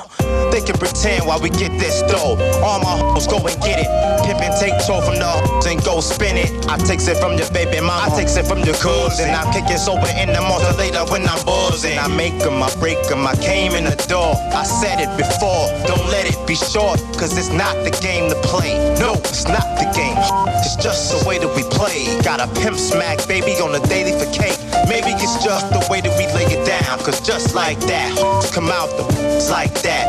they 0.52 0.60
can 0.60 0.76
pretend 0.78 1.26
while 1.26 1.40
we 1.40 1.50
get 1.50 1.72
this 1.78 2.02
dough. 2.02 2.36
All 2.64 2.80
my 2.80 2.96
hoes 2.98 3.26
go 3.26 3.38
and 3.38 3.58
get 3.62 3.78
it. 3.78 3.90
Pimp 4.24 4.40
and 4.40 4.54
take 4.60 4.74
toll 4.86 5.02
from 5.02 5.16
the 5.16 5.26
hoes 5.26 5.66
and 5.66 5.82
go 5.84 6.00
spin 6.00 6.36
it. 6.36 6.50
I 6.68 6.76
takes 6.78 7.06
it 7.08 7.16
from 7.18 7.36
your 7.38 7.48
baby 7.50 7.80
mama. 7.80 8.12
I 8.12 8.16
takes 8.16 8.36
it 8.36 8.46
from 8.46 8.60
your 8.60 8.74
cousin. 8.76 9.30
I 9.30 9.44
kick 9.52 9.70
it 9.70 9.78
sober 9.78 10.08
in 10.18 10.32
the 10.32 10.40
monster 10.40 10.76
later 10.78 11.04
when 11.10 11.28
I'm 11.28 11.42
buzzing. 11.44 11.98
I 11.98 12.08
make 12.08 12.34
'em, 12.42 12.62
I 12.62 12.70
break 12.76 12.98
'em. 13.10 13.26
I 13.26 13.34
came 13.36 13.74
in 13.74 13.84
the 13.84 13.96
door. 14.08 14.34
I 14.52 14.64
said 14.64 15.00
it 15.00 15.12
before. 15.16 15.68
Don't 15.86 16.06
let 16.10 16.26
it 16.26 16.38
be 16.46 16.56
short, 16.56 17.00
cause 17.18 17.36
it's 17.36 17.50
not 17.50 17.74
the 17.84 17.90
game 18.02 18.28
to 18.30 18.36
play. 18.42 18.74
No, 18.98 19.14
it's 19.14 19.46
not 19.46 19.66
the 19.78 19.88
game. 19.94 20.18
It's 20.64 20.76
just 20.76 21.12
the 21.12 21.28
way 21.28 21.38
that 21.38 21.52
we 21.54 21.62
play. 21.64 22.20
Got 22.22 22.40
a 22.40 22.48
pimp 22.60 22.78
smack 22.78 23.26
baby 23.26 23.52
on 23.60 23.72
the 23.72 23.80
daily 23.88 24.12
for 24.12 24.30
cake. 24.32 24.58
Maybe 24.88 25.10
it's 25.18 25.42
just 25.44 25.70
the 25.70 25.84
way 25.90 26.00
that 26.00 26.14
we 26.18 26.26
lay 26.30 26.46
it 26.46 26.66
down. 26.66 26.98
Cause 27.00 27.20
just 27.20 27.54
like 27.54 27.78
that, 27.90 28.14
come 28.54 28.70
out 28.70 28.88
the 28.96 29.04
it's 29.36 29.50
like 29.50 29.74
that. 29.82 30.08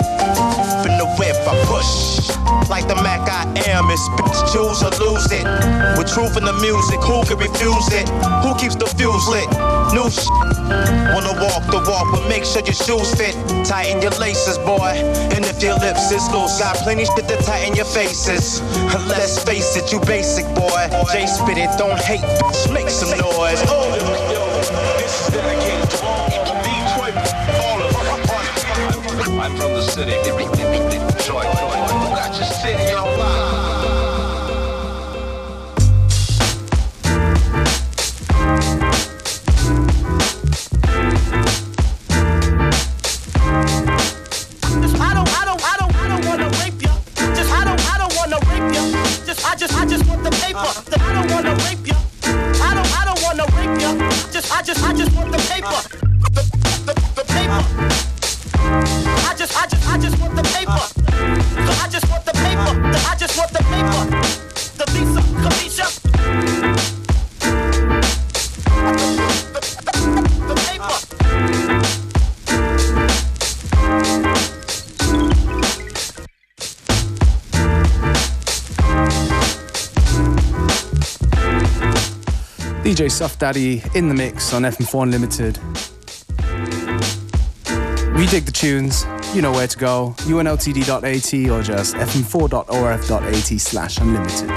In 0.85 0.97
the 0.97 1.07
whip, 1.17 1.35
I 1.43 1.53
push. 1.65 2.29
Like 2.69 2.87
the 2.87 2.95
Mac 2.95 3.27
I 3.27 3.43
am, 3.67 3.89
it's 3.89 4.05
bitch, 4.15 4.39
choose 4.53 4.79
or 4.85 4.91
lose 5.03 5.27
it. 5.31 5.43
With 5.97 6.07
truth 6.07 6.37
in 6.37 6.45
the 6.45 6.55
music, 6.61 6.99
who 7.03 7.25
can 7.25 7.37
refuse 7.37 7.89
it? 7.91 8.07
Who 8.45 8.55
keeps 8.55 8.75
the 8.75 8.85
fuse 8.85 9.27
lit? 9.27 9.49
New 9.91 10.07
shit. 10.07 10.31
Wanna 11.11 11.35
walk 11.41 11.65
the 11.67 11.81
walk, 11.89 12.07
but 12.13 12.29
make 12.29 12.45
sure 12.45 12.61
your 12.63 12.77
shoes 12.77 13.09
fit. 13.15 13.35
Tighten 13.65 14.01
your 14.01 14.15
laces, 14.15 14.57
boy. 14.59 14.93
And 15.35 15.43
if 15.45 15.61
your 15.61 15.75
lips 15.75 16.11
is 16.11 16.23
loose, 16.31 16.59
got 16.59 16.77
plenty 16.85 17.05
shit 17.05 17.27
to 17.27 17.37
tighten 17.43 17.75
your 17.75 17.89
faces. 17.89 18.61
Let's 19.11 19.43
face 19.43 19.75
it, 19.75 19.91
you 19.91 19.99
basic, 20.01 20.45
boy. 20.55 20.87
J 21.11 21.25
spit 21.27 21.57
it, 21.57 21.71
don't 21.77 21.99
hate, 21.99 22.21
bitch, 22.21 22.73
make 22.73 22.89
some 22.89 23.11
noise. 23.17 23.59
Oh. 23.67 24.36
I'm 29.99 30.05
from 30.05 30.11
the 30.11 30.67
city. 30.67 31.07
Detroit. 31.17 31.45
Got 31.45 32.37
your 32.37 32.45
city 32.45 32.93
on 32.93 33.17
lock? 33.17 33.46
DJ 82.97 83.11
Suff 83.11 83.37
Daddy 83.37 83.83
in 83.93 84.09
the 84.09 84.15
mix 84.15 84.55
on 84.55 84.63
FM4 84.63 85.03
Unlimited. 85.03 85.59
We 88.17 88.25
dig 88.25 88.45
the 88.45 88.51
tunes, 88.51 89.05
you 89.35 89.43
know 89.43 89.51
where 89.51 89.67
to 89.67 89.77
go. 89.77 90.15
unltd.at 90.17 91.51
or 91.51 91.61
just 91.61 91.93
fm4.orf.at 91.93 93.59
slash 93.59 93.99
unlimited. 93.99 94.49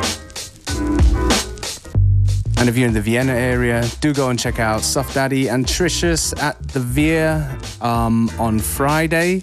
And 2.59 2.70
if 2.70 2.78
you're 2.78 2.88
in 2.88 2.95
the 2.95 3.03
Vienna 3.03 3.34
area, 3.34 3.86
do 4.01 4.14
go 4.14 4.30
and 4.30 4.38
check 4.38 4.59
out 4.59 4.80
Suff 4.80 5.12
Daddy 5.12 5.51
and 5.51 5.66
Tricious 5.66 6.34
at 6.43 6.66
the 6.68 6.80
Veer 6.80 7.59
um, 7.82 8.30
on 8.38 8.59
Friday. 8.59 9.43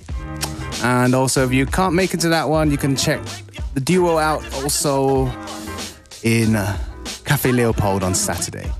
And 0.81 1.13
also, 1.13 1.45
if 1.45 1.53
you 1.53 1.67
can't 1.67 1.93
make 1.93 2.15
it 2.15 2.19
to 2.21 2.29
that 2.29 2.49
one, 2.49 2.71
you 2.71 2.79
can 2.79 2.95
check 2.95 3.21
the 3.75 3.79
duo 3.79 4.17
out 4.17 4.43
also 4.55 5.31
in 6.23 6.55
uh, 6.55 6.75
Cafe 7.25 7.51
Leopold 7.51 8.01
on 8.01 8.15
Saturday. 8.15 8.71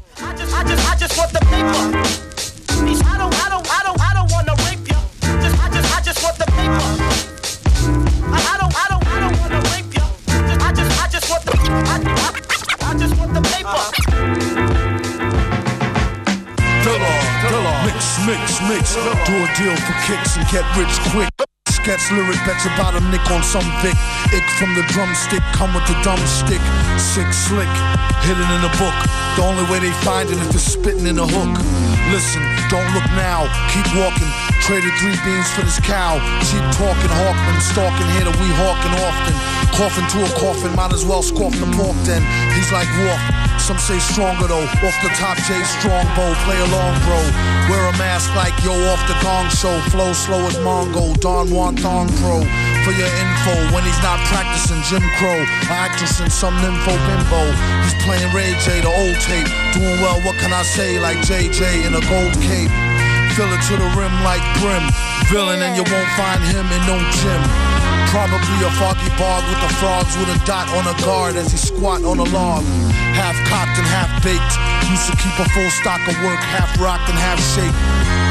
Do 19.27 19.35
a 19.35 19.47
deal 19.59 19.75
for 19.75 19.91
kicks 20.07 20.39
and 20.39 20.47
get 20.47 20.63
rich 20.79 20.87
quick. 21.11 21.27
Sketch 21.67 21.99
lyric, 22.15 22.39
bet 22.47 22.63
your 22.63 22.71
bottom 22.79 23.03
nick 23.11 23.27
on 23.27 23.43
some 23.43 23.67
Vic. 23.83 23.91
Ick 24.31 24.47
from 24.55 24.71
the 24.71 24.87
drumstick, 24.87 25.43
come 25.51 25.75
with 25.75 25.83
the 25.83 25.99
dumb 25.99 26.23
stick. 26.23 26.63
Sick, 26.95 27.27
slick, 27.35 27.67
hidden 28.23 28.47
in 28.55 28.63
a 28.63 28.71
book. 28.79 28.95
The 29.35 29.43
only 29.43 29.67
way 29.67 29.83
they 29.83 29.91
find 30.07 30.31
it 30.31 30.39
if 30.39 30.55
it's 30.55 30.63
spitting 30.63 31.03
in 31.11 31.19
a 31.19 31.27
hook. 31.27 31.59
Listen, 32.07 32.39
don't 32.71 32.87
look 32.95 33.03
now, 33.19 33.51
keep 33.75 33.83
walking. 33.99 34.31
Traded 34.63 34.95
three 35.03 35.19
beans 35.27 35.51
for 35.51 35.67
this 35.67 35.83
cow. 35.83 36.23
Cheap 36.47 36.63
talking, 36.79 37.11
Hawkman, 37.11 37.59
stalking 37.59 38.07
here 38.15 38.31
that 38.31 38.37
we 38.39 38.47
hawking 38.55 38.95
often. 38.95 39.35
Coughing 39.75 40.07
to 40.15 40.23
a 40.23 40.31
coffin, 40.39 40.71
might 40.71 40.95
as 40.95 41.03
well 41.03 41.19
scoff 41.19 41.51
the 41.59 41.67
pork 41.75 41.99
then. 42.07 42.23
He's 42.55 42.71
like 42.71 42.87
Wolf. 43.03 43.46
Some 43.67 43.79
say 43.79 43.99
stronger 43.99 44.47
though. 44.47 44.63
Off 44.63 44.95
the 45.03 45.11
top, 45.19 45.35
J 45.43 45.51
Strongbow, 45.75 46.31
play 46.47 46.55
along, 46.55 46.95
bro. 47.03 47.19
Wear 47.67 47.83
a 47.91 47.97
mask 47.99 48.33
like 48.33 48.55
yo 48.63 48.71
off 48.95 49.03
the 49.11 49.17
gong 49.19 49.49
show. 49.49 49.77
Flow 49.91 50.13
slow 50.13 50.39
as 50.47 50.55
Mongo, 50.63 51.19
Don 51.19 51.51
Juan 51.51 51.75
Thong 51.75 52.07
Pro. 52.23 52.39
For 52.87 52.95
your 52.95 53.11
info, 53.19 53.75
when 53.75 53.83
he's 53.83 54.01
not 54.01 54.23
practicing 54.31 54.79
Jim 54.87 55.03
Crow, 55.19 55.43
a 55.43 55.67
actress 55.67 56.21
in 56.21 56.29
some 56.29 56.55
nympho 56.63 56.95
bimbo. 56.95 57.43
He's 57.83 58.01
playing 58.07 58.31
Ray 58.31 58.55
J, 58.63 58.79
the 58.79 58.87
old 58.87 59.19
tape. 59.19 59.51
Doing 59.75 59.99
well, 59.99 60.21
what 60.21 60.37
can 60.39 60.53
I 60.53 60.63
say? 60.63 60.97
Like 61.01 61.17
JJ 61.17 61.87
in 61.87 61.93
a 61.93 61.99
gold 62.07 62.39
cape. 62.39 62.71
Fill 63.37 63.53
it 63.53 63.61
to 63.69 63.77
the 63.77 63.85
rim 63.93 64.09
like 64.25 64.41
brim. 64.57 64.81
Villain, 65.29 65.61
and 65.61 65.77
you 65.77 65.85
won't 65.93 66.09
find 66.17 66.41
him 66.41 66.65
in 66.73 66.81
no 66.89 66.97
gym. 67.21 67.41
Probably 68.09 68.57
a 68.65 68.71
foggy 68.81 69.13
bog 69.13 69.45
with 69.45 69.61
the 69.61 69.69
frogs 69.77 70.17
with 70.17 70.33
a 70.33 70.39
dot 70.41 70.65
on 70.73 70.89
a 70.89 70.97
guard 71.05 71.35
as 71.37 71.51
he 71.53 71.57
squat 71.57 72.01
on 72.01 72.17
a 72.17 72.25
log. 72.33 72.65
Half 73.13 73.37
cocked 73.45 73.77
and 73.77 73.85
half 73.85 74.09
baked. 74.25 74.41
Used 74.89 75.05
to 75.05 75.15
keep 75.21 75.37
a 75.37 75.45
full 75.53 75.69
stock 75.69 76.01
of 76.09 76.17
work, 76.25 76.41
half 76.49 76.73
rocked 76.81 77.13
and 77.13 77.19
half 77.21 77.37
shaped. 77.53 77.77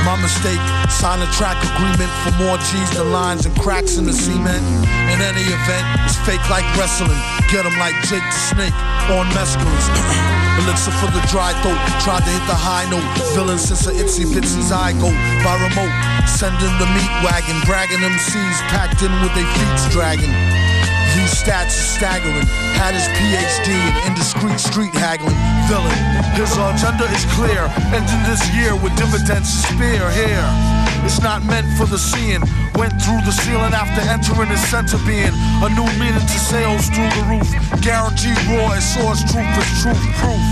My 0.03 0.19
mistake, 0.19 0.59
sign 0.91 1.23
a 1.23 1.31
track 1.39 1.55
agreement 1.63 2.11
for 2.27 2.35
more 2.43 2.59
G's 2.59 2.91
than 2.99 3.13
lines 3.15 3.47
and 3.47 3.55
cracks 3.63 3.99
in 3.99 4.07
the 4.07 4.13
cement. 4.13 4.59
In 5.07 5.23
any 5.23 5.47
event, 5.47 5.87
it's 6.03 6.19
fake 6.27 6.43
like 6.51 6.67
wrestling. 6.75 7.23
Get 7.55 7.63
him 7.63 7.79
like 7.79 7.95
Jake 8.11 8.27
the 8.27 8.43
Snake 8.51 8.75
on 9.15 9.31
mescalines. 9.31 10.46
Elixir 10.65 10.93
for 10.97 11.11
the 11.13 11.21
dry 11.29 11.53
throat. 11.61 11.79
Tried 12.01 12.25
to 12.25 12.31
hit 12.33 12.45
the 12.49 12.57
high 12.57 12.89
note. 12.89 13.05
Villain 13.35 13.59
since 13.59 13.87
a 13.87 13.93
itsy 13.93 14.25
bitsy 14.25 14.63
zygote. 14.65 15.17
By 15.45 15.55
remote. 15.61 15.93
Sending 16.29 16.73
the 16.81 16.89
meat 16.97 17.13
wagon. 17.25 17.57
Bragging 17.65 18.01
MCs 18.01 18.59
packed 18.73 19.03
in 19.03 19.13
with 19.21 19.33
their 19.37 19.49
feet 19.57 19.93
dragging. 19.93 20.33
These 21.17 21.33
stats 21.33 21.73
are 21.73 21.89
staggering. 21.97 22.47
Had 22.77 22.93
his 22.93 23.09
PhD 23.17 23.73
in 23.73 24.13
indiscreet 24.13 24.61
street 24.61 24.95
haggling. 24.95 25.37
Villain. 25.69 25.97
His 26.37 26.53
agenda 26.57 27.09
is 27.13 27.25
clear. 27.33 27.69
Ending 27.93 28.23
this 28.29 28.45
year 28.53 28.77
with 28.77 28.97
dividends 28.97 29.49
to 29.49 29.73
spare 29.73 30.11
here. 30.13 30.76
It's 31.07 31.23
not 31.23 31.45
meant 31.47 31.71
for 31.79 31.87
the 31.87 31.99
seeing. 31.99 32.43
Went 32.75 32.91
through 32.99 33.23
the 33.23 33.31
ceiling 33.31 33.73
after 33.73 34.03
entering 34.11 34.51
his 34.51 34.59
center 34.67 34.99
being. 35.07 35.31
A 35.63 35.71
new 35.71 35.87
meaning 36.03 36.19
to 36.19 36.39
sales 36.51 36.91
through 36.91 37.09
the 37.15 37.25
roof. 37.31 37.47
Guaranteed 37.81 38.35
raw 38.51 38.75
as 38.75 38.83
source 38.83 39.23
truth 39.31 39.47
is 39.55 39.71
truth 39.87 40.03
proof. 40.19 40.43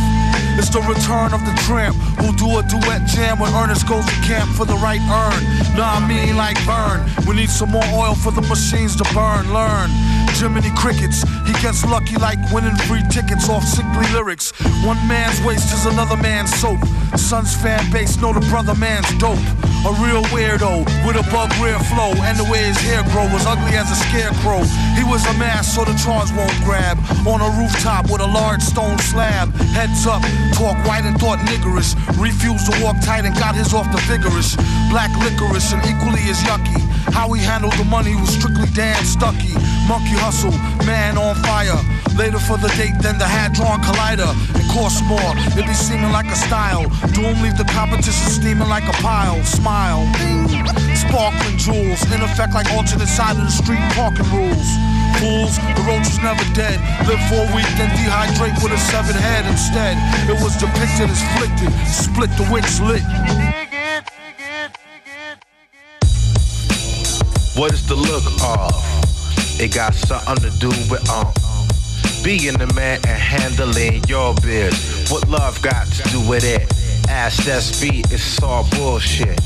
It's 0.55 0.70
the 0.70 0.78
return 0.86 1.34
of 1.34 1.42
the 1.42 1.55
tramp 1.66 1.96
who 2.22 2.30
do 2.38 2.46
a 2.59 2.62
duet 2.62 3.02
jam 3.11 3.40
when 3.40 3.52
Ernest 3.52 3.88
goes 3.88 4.07
to 4.07 4.16
camp 4.22 4.48
for 4.55 4.64
the 4.64 4.78
right 4.78 5.02
earn. 5.02 5.42
Nah, 5.74 5.98
I 5.98 6.07
mean 6.07 6.36
like 6.36 6.55
burn. 6.64 7.02
We 7.26 7.34
need 7.34 7.50
some 7.50 7.70
more 7.70 7.84
oil 7.90 8.14
for 8.14 8.30
the 8.30 8.42
machines 8.42 8.94
to 9.02 9.05
burn. 9.12 9.52
Learn. 9.52 9.90
Jiminy 10.35 10.70
Crickets, 10.76 11.22
he 11.47 11.53
gets 11.62 11.85
lucky 11.87 12.16
like 12.16 12.39
winning 12.53 12.74
free 12.91 13.03
tickets 13.09 13.49
off 13.49 13.62
sickly 13.62 14.07
lyrics. 14.12 14.51
One 14.85 14.99
man's 15.07 15.41
waste 15.47 15.72
is 15.72 15.87
another 15.87 16.16
man's 16.16 16.53
soap. 16.55 16.82
Son's 17.16 17.55
fan 17.57 17.91
base 17.93 18.20
know 18.20 18.32
the 18.32 18.45
brother 18.51 18.74
man's 18.74 19.07
dope. 19.18 19.39
A 19.87 19.93
real 20.01 20.24
weirdo 20.32 20.82
with 21.07 21.16
a 21.16 21.24
bug 21.30 21.53
rear 21.61 21.78
flow, 21.93 22.12
and 22.24 22.39
the 22.39 22.45
way 22.51 22.64
his 22.64 22.80
hair 22.80 23.05
grow 23.12 23.28
was 23.30 23.47
ugly 23.47 23.76
as 23.76 23.91
a 23.93 23.99
scarecrow. 24.09 24.64
He 24.97 25.05
was 25.05 25.22
a 25.28 25.35
mass 25.39 25.70
so 25.74 25.85
the 25.85 25.95
charge 26.01 26.32
won't 26.32 26.57
grab. 26.64 26.99
On 27.28 27.41
a 27.41 27.51
rooftop 27.61 28.11
with 28.11 28.20
a 28.20 28.26
large 28.26 28.62
stone 28.62 28.99
slab. 28.99 29.55
Heads 29.76 30.07
up, 30.07 30.22
talk 30.57 30.74
white 30.89 31.05
and 31.05 31.20
thought 31.20 31.39
niggerish. 31.47 31.95
Refused 32.18 32.72
to 32.72 32.74
walk 32.82 32.97
tight 33.05 33.24
and 33.24 33.37
got 33.37 33.55
his 33.55 33.72
off 33.72 33.87
the 33.93 34.01
vigorous. 34.09 34.57
Black 34.91 35.12
licorice 35.22 35.72
and 35.72 35.85
equally 35.85 36.24
as 36.32 36.41
yucky. 36.43 36.80
How 37.12 37.30
he 37.32 37.43
handled 37.43 37.74
the 37.74 37.85
money 37.85 38.16
was 38.16 38.30
strictly 38.30 38.66
Dan 38.72 39.05
Stucky. 39.05 39.53
Monkey 39.87 40.16
hustle, 40.25 40.57
man 40.89 41.20
on 41.20 41.37
fire. 41.45 41.77
Later 42.16 42.41
for 42.41 42.57
the 42.57 42.72
date, 42.81 42.97
then 43.05 43.20
the 43.20 43.29
hand 43.29 43.53
drawn 43.53 43.77
collider. 43.85 44.33
It 44.57 44.64
costs 44.72 45.05
more, 45.05 45.33
it 45.53 45.68
be 45.68 45.77
seeming 45.77 46.12
like 46.16 46.25
a 46.33 46.39
style. 46.49 46.89
Doom 47.12 47.37
leave 47.45 47.61
the 47.61 47.68
competition 47.68 48.25
steaming 48.33 48.70
like 48.72 48.89
a 48.89 48.97
pile. 49.05 49.37
Smile. 49.45 50.01
Sparkling 50.97 51.61
jewels, 51.61 52.01
in 52.09 52.25
effect 52.25 52.57
like 52.57 52.72
alternate 52.72 53.12
side 53.12 53.37
of 53.37 53.45
the 53.45 53.53
street 53.53 53.85
parking 53.93 54.25
rules. 54.33 54.68
Fools, 55.20 55.61
the 55.77 55.85
roach 55.85 56.09
was 56.09 56.20
never 56.25 56.45
dead. 56.57 56.81
Live 57.05 57.20
for 57.29 57.45
a 57.45 57.51
week, 57.53 57.68
then 57.77 57.93
dehydrate 57.93 58.57
with 58.64 58.72
a 58.72 58.81
severed 58.81 59.20
head 59.20 59.45
instead. 59.45 60.01
It 60.25 60.41
was 60.41 60.57
depicted 60.57 61.12
as 61.12 61.20
flicked, 61.37 61.61
split 61.85 62.33
the 62.41 62.49
wicks 62.49 62.81
lit. 62.81 63.05
What 67.61 67.72
is 67.77 67.87
the 67.87 67.95
look 67.95 68.25
of? 68.41 69.03
It 69.61 69.72
got 69.72 69.94
something 69.94 70.50
to 70.50 70.59
do 70.59 70.68
with 70.90 71.09
um 71.11 71.32
being 72.24 72.55
the 72.55 72.72
man 72.74 73.00
and 73.07 73.20
handling 73.20 74.02
your 74.05 74.34
biz. 74.36 75.09
What 75.11 75.28
love 75.28 75.61
got 75.62 75.86
to 75.86 76.02
do 76.11 76.20
with 76.28 76.44
it? 76.44 76.62
Ask 77.09 77.42
SB, 77.42 78.11
it's 78.12 78.42
all 78.42 78.66
bullshit. 78.70 79.38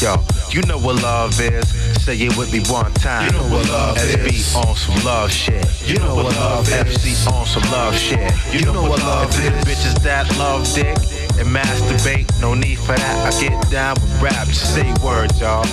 Yo, 0.00 0.16
you 0.50 0.62
know 0.62 0.78
what 0.78 1.02
love 1.02 1.38
is. 1.40 1.68
Say 2.02 2.16
it 2.16 2.36
with 2.36 2.52
me 2.52 2.60
one 2.72 2.92
time. 2.94 3.26
You 3.26 3.32
know 3.38 3.48
what 3.54 3.68
love 3.68 3.96
SB 3.98 4.26
is. 4.28 4.54
on 4.56 4.74
some 4.76 5.04
love 5.04 5.30
shit. 5.30 5.64
You 5.86 5.98
know 5.98 6.14
what 6.14 6.34
love 6.36 6.68
is. 6.68 6.74
FC 6.98 7.32
on 7.32 7.46
some 7.46 7.62
love 7.70 7.94
shit. 7.96 8.32
You 8.52 8.64
know 8.64 8.82
what 8.82 9.00
love 9.00 9.24
and 9.24 9.32
to 9.32 9.40
the 9.42 9.58
is. 9.58 9.64
bitches 9.64 10.02
that 10.02 10.26
love 10.38 10.64
dick 10.74 10.96
and 11.38 11.48
masturbate, 11.54 12.26
no 12.40 12.54
need 12.54 12.78
for 12.78 12.94
that. 12.94 13.32
I 13.34 13.40
get 13.40 13.70
down 13.70 13.94
with 13.94 14.22
rap, 14.22 14.46
just 14.48 14.74
say 14.74 14.92
words, 15.04 15.38
y'all. 15.40 15.64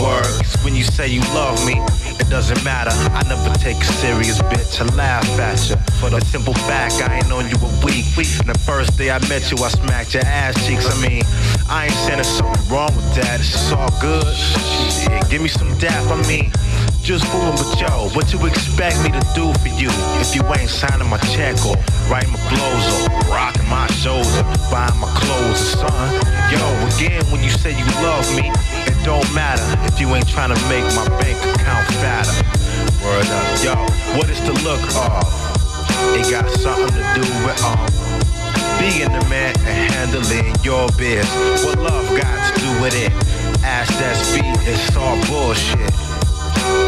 Words, 0.00 0.56
when 0.64 0.74
you 0.74 0.82
say 0.82 1.08
you 1.08 1.20
love 1.34 1.64
me, 1.64 1.74
it 2.18 2.28
doesn't 2.28 2.62
matter. 2.64 2.90
I 2.90 3.22
never 3.28 3.54
take 3.58 3.76
a 3.76 3.84
serious 3.84 4.40
bitch, 4.42 4.80
I 4.80 4.94
laugh 4.96 5.24
at 5.38 5.70
you. 5.70 5.76
For 6.00 6.10
the 6.10 6.20
simple 6.20 6.54
fact, 6.54 6.94
I 7.00 7.16
ain't 7.16 7.28
known 7.28 7.48
you 7.48 7.56
a 7.56 7.84
week. 7.84 8.04
And 8.40 8.48
the 8.48 8.58
first 8.58 8.98
day 8.98 9.10
I 9.10 9.18
met 9.28 9.50
you, 9.50 9.58
I 9.62 9.68
smacked 9.68 10.14
your 10.14 10.24
ass 10.24 10.54
cheeks. 10.66 10.86
I 10.90 11.00
mean, 11.06 11.22
I 11.68 11.84
ain't 11.84 11.94
saying 11.94 12.16
there's 12.16 12.28
something 12.28 12.68
wrong 12.68 12.94
with 12.96 13.14
that, 13.14 13.40
it's 13.40 13.72
all 13.72 13.90
good. 14.00 14.26
Shit, 14.34 15.30
give 15.30 15.40
me 15.40 15.48
some 15.48 15.76
dap, 15.78 16.04
I 16.10 16.16
mean, 16.28 16.50
just 17.04 17.26
fooling 17.26 17.52
with 17.52 17.78
yo. 17.78 18.08
What 18.16 18.32
you 18.32 18.40
expect 18.46 18.96
me 19.04 19.12
to 19.12 19.20
do 19.36 19.52
for 19.60 19.68
you 19.68 19.92
if 20.24 20.34
you 20.34 20.40
ain't 20.56 20.70
signing 20.70 21.08
my 21.08 21.18
check 21.36 21.52
or 21.66 21.76
writing 22.08 22.32
my 22.32 22.40
blows 22.48 22.86
or 22.96 23.28
rocking 23.28 23.68
my 23.68 23.86
shows 24.00 24.24
or 24.40 24.44
buying 24.72 24.96
my 24.96 25.12
clothes 25.12 25.60
or 25.60 25.84
something? 25.84 26.16
Yo, 26.48 26.64
again, 26.96 27.20
when 27.28 27.44
you 27.44 27.50
say 27.50 27.76
you 27.76 27.84
love 28.00 28.24
me, 28.34 28.48
it 28.88 28.96
don't 29.04 29.28
matter 29.34 29.62
if 29.84 30.00
you 30.00 30.08
ain't 30.16 30.26
trying 30.26 30.48
to 30.48 30.60
make 30.72 30.84
my 30.96 31.06
bank 31.20 31.36
account 31.44 31.86
fatter. 32.00 32.32
Word 33.04 33.28
up, 33.28 33.62
yo, 33.62 33.76
what 34.16 34.30
is 34.30 34.40
the 34.40 34.56
look 34.64 34.80
of? 34.96 35.28
It 36.16 36.30
got 36.30 36.48
something 36.56 36.88
to 36.88 37.04
do 37.20 37.24
with 37.44 37.60
um 37.68 37.84
being 38.80 39.12
the 39.12 39.24
man 39.28 39.52
and 39.68 39.92
handling 39.92 40.56
your 40.64 40.88
biz. 40.96 41.28
What 41.64 41.78
love 41.78 42.08
got 42.16 42.54
to 42.54 42.60
do 42.60 42.70
with 42.80 42.96
it? 42.96 43.12
Ask 43.62 43.92
that 44.00 44.16
speed, 44.16 44.56
it's 44.64 44.96
all 44.96 45.20
bullshit. 45.28 46.03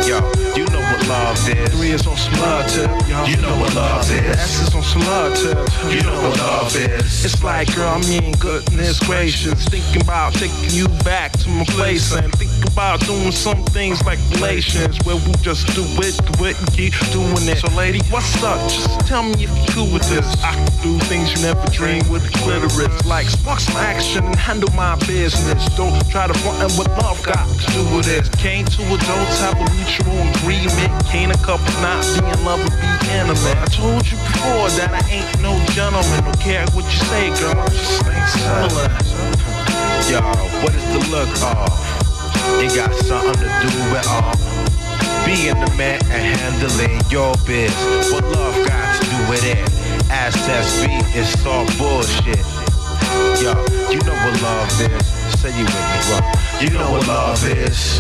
Yo, 0.07 0.21
you 0.55 0.65
know 0.67 0.81
what 0.81 1.09
love 1.09 1.37
is. 1.49 1.69
Three 1.75 1.91
is 1.91 2.07
on 2.07 2.17
tip. 2.69 2.91
You 3.27 3.37
know 3.43 3.59
what 3.59 3.75
love 3.75 4.09
is. 4.11 4.39
S 4.39 4.63
is 4.63 4.75
on 4.75 5.35
tip. 5.35 5.59
You 5.93 6.03
know 6.03 6.15
what 6.23 6.39
love 6.39 6.77
is. 6.77 7.25
It's 7.25 7.43
like, 7.43 7.75
girl, 7.75 7.89
I 7.89 8.01
mean, 8.09 8.33
goodness 8.39 9.01
gracious. 9.01 9.67
Thinking 9.67 10.03
about 10.03 10.35
taking 10.35 10.71
you 10.71 10.87
back 11.05 11.33
to 11.41 11.49
my 11.49 11.65
place 11.65 12.13
and 12.13 12.33
think 12.35 12.53
about 12.73 13.01
doing 13.01 13.33
some 13.33 13.65
things 13.65 14.05
like 14.05 14.19
relations 14.35 14.99
where 15.05 15.17
we 15.17 15.33
just 15.43 15.67
do 15.75 15.83
it, 16.07 16.15
do 16.39 16.45
it, 16.45 16.59
and 16.59 16.73
keep 16.73 16.95
doing 17.11 17.49
it. 17.49 17.59
So, 17.59 17.69
lady, 17.77 18.01
what's 18.11 18.43
up? 18.43 18.61
Just 18.71 19.01
tell 19.01 19.25
me 19.25 19.45
if 19.45 19.51
you're 19.51 19.67
cool 19.75 19.93
with 19.93 20.09
this. 20.09 20.27
I 20.45 20.55
can 20.55 20.67
do 20.83 20.99
things 21.07 21.35
you 21.35 21.43
never 21.43 21.69
dreamed 21.71 22.09
with 22.09 22.23
the 22.23 22.39
clitoris. 22.39 23.05
Like, 23.05 23.27
spark 23.27 23.61
some 23.61 23.77
action 23.77 24.25
and 24.25 24.37
handle 24.37 24.73
my 24.75 24.95
business. 25.07 25.67
Don't 25.77 25.99
try 26.11 26.27
to 26.29 26.35
front 26.35 26.63
and 26.63 26.73
what 26.79 26.89
love 27.03 27.21
got 27.25 27.47
to 27.49 27.67
do 27.73 27.97
with 27.97 28.07
this. 28.07 28.29
Can't 28.41 28.71
two 28.71 28.83
adults 28.85 29.41
have 29.41 29.61
a 29.61 29.66
mutual 29.75 30.21
agreement? 30.39 30.93
Can't 31.07 31.35
a 31.35 31.39
couple 31.43 31.67
not 31.81 32.05
be 32.15 32.23
in 32.23 32.39
love 32.45 32.61
and 32.61 32.77
be 32.79 32.91
intimate? 33.11 33.59
I 33.59 33.67
told 33.71 34.05
you 34.07 34.19
before 34.19 34.69
that 34.79 34.91
I 34.93 35.03
ain't 35.11 35.31
no 35.41 35.57
gentleman. 35.73 36.25
Don't 36.25 36.41
care 36.41 36.67
what 36.77 36.85
you 36.87 37.01
say, 37.11 37.31
girl. 37.41 37.57
I'm 37.57 37.71
just 37.71 38.03
settling. 38.39 38.93
Yo, 40.07 40.21
what 40.63 40.75
is 40.75 40.87
the 40.95 41.03
look 41.11 41.31
of? 41.43 41.67
It 42.63 42.75
got 42.75 42.95
something 42.95 43.35
to 43.35 43.51
do 43.65 43.73
with 43.91 44.07
all. 44.07 44.35
Being 45.27 45.59
the 45.59 45.71
man 45.77 45.99
and 46.15 46.39
handling 46.39 47.03
your 47.11 47.35
biz. 47.47 47.75
What 48.13 48.25
love 48.31 48.55
got 48.67 49.03
to 49.03 49.11
do 49.11 49.19
with 49.29 49.43
it? 49.45 49.59
Access 50.11 50.87
beat, 50.87 51.03
is 51.17 51.35
all 51.45 51.67
bullshit. 51.77 52.47
Yo, 53.43 53.53
you 53.91 53.99
know 54.07 54.15
what 54.15 54.43
love 54.43 54.71
is. 54.81 55.07
Say 55.41 55.51
you 55.59 55.65
with 55.65 55.75
me, 55.75 55.99
bro. 56.07 56.19
You 56.61 56.71
know 56.71 56.91
what 56.93 57.07
love 57.09 57.45
is. 57.45 57.99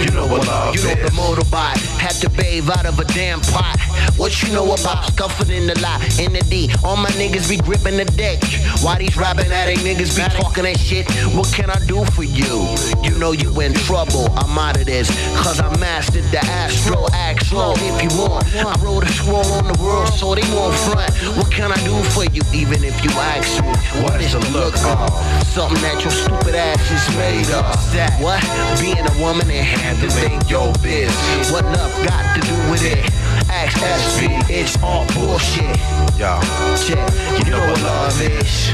You 0.00 0.10
know 0.12 0.26
what 0.26 0.46
love 0.46 0.74
You 0.74 0.82
know 0.82 0.94
the 0.94 1.06
is. 1.06 1.12
motorbike 1.12 1.78
had 2.00 2.16
to 2.22 2.30
bathe 2.30 2.70
out 2.70 2.86
of 2.86 2.98
a 2.98 3.04
damn 3.12 3.40
pot. 3.40 3.76
What 4.16 4.42
you 4.42 4.52
know 4.52 4.64
about 4.72 5.04
scuffing 5.12 5.50
in 5.50 5.66
the 5.66 5.78
lot 5.80 6.00
in 6.18 6.32
the 6.32 6.40
D? 6.48 6.70
All 6.84 6.96
my 6.96 7.10
niggas 7.10 7.48
be 7.48 7.56
gripping 7.58 7.96
the 7.96 8.04
deck. 8.16 8.40
Why 8.82 8.98
these 8.98 9.16
rapping 9.16 9.52
addict 9.52 9.80
niggas 9.80 10.16
be 10.16 10.24
talking 10.40 10.64
that 10.64 10.78
shit? 10.78 11.06
What 11.36 11.52
can 11.52 11.68
I 11.70 11.78
do 11.86 12.04
for 12.16 12.24
you? 12.24 12.64
You 13.02 13.16
know 13.18 13.32
you 13.32 13.52
in 13.60 13.74
trouble. 13.74 14.28
I'm 14.36 14.56
out 14.58 14.76
of 14.80 14.86
this. 14.86 15.08
Cause 15.36 15.60
I 15.60 15.68
mastered 15.78 16.24
the 16.32 16.40
astro. 16.44 17.06
Act 17.12 17.46
slow 17.46 17.74
if 17.76 18.02
you 18.02 18.10
want. 18.18 18.44
I 18.56 18.72
wrote 18.80 19.04
a 19.04 19.12
scroll 19.12 19.44
on 19.60 19.68
the 19.68 19.76
world 19.82 20.08
so 20.08 20.34
they 20.34 20.48
won't 20.56 20.74
front. 20.88 21.12
What 21.36 21.50
can 21.52 21.72
I 21.72 21.76
do 21.84 21.96
for 22.16 22.24
you? 22.24 22.40
Even 22.52 22.84
if 22.84 22.96
you 23.04 23.10
ask 23.20 23.62
me, 23.62 23.72
what 24.02 24.20
is 24.20 24.32
the 24.32 24.40
look 24.50 24.74
of? 24.84 25.12
Something 25.46 25.80
that 25.82 26.00
your 26.00 26.12
stupid 26.12 26.54
ass 26.54 26.80
is 26.88 27.04
made 27.16 27.48
of. 27.52 27.68
That 27.92 28.16
what? 28.20 28.40
Being 28.80 29.04
a 29.04 29.14
woman 29.20 29.50
and 29.50 29.66
handling 29.66 30.40
your 30.48 30.72
biz. 30.82 31.12
What 31.52 31.64
love 31.64 31.92
got 32.06 32.34
to 32.34 32.40
do 32.40 32.54
with 32.70 32.82
it? 32.82 33.04
Ask 33.50 33.76
SB, 33.78 34.48
it's 34.48 34.80
all 34.82 35.06
bullshit. 35.14 35.76
Yo, 36.18 36.40
Check, 36.80 36.98
you 37.44 37.50
know 37.50 37.60
what 37.60 37.80
love 37.82 38.20
is. 38.20 38.68